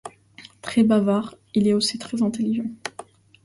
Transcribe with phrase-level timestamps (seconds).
[0.63, 2.65] Très bavard, il est aussi très intelligent.